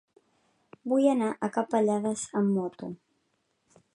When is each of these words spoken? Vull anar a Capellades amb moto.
Vull 0.93 1.05
anar 1.11 1.27
a 1.33 1.51
Capellades 1.59 2.25
amb 2.41 2.51
moto. 2.57 2.93